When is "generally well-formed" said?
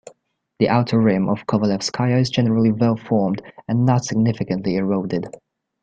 2.31-3.39